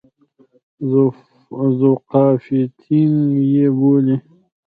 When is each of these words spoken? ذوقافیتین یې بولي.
ذوقافیتین 1.79 3.13
یې 3.53 3.67
بولي. 3.77 4.15